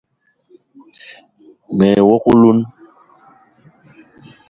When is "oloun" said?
2.31-2.59